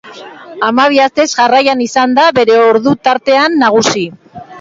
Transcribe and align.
Hamabi 0.67 0.99
astez 1.03 1.25
jarraian 1.33 1.83
izan 1.87 2.15
da 2.19 2.25
bere 2.39 2.55
ordu 2.71 2.95
tartean 3.09 3.59
nagusi. 3.65 4.07